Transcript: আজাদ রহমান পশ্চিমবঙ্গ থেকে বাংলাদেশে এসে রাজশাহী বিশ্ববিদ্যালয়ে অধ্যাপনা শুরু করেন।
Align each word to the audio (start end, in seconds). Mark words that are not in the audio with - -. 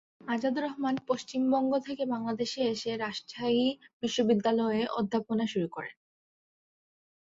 আজাদ 0.27 0.55
রহমান 0.59 0.95
পশ্চিমবঙ্গ 1.07 1.71
থেকে 1.79 2.03
বাংলাদেশে 2.05 2.61
এসে 2.65 2.91
রাজশাহী 2.97 3.65
বিশ্ববিদ্যালয়ে 4.03 4.81
অধ্যাপনা 4.99 5.45
শুরু 5.47 5.67
করেন। 5.71 5.95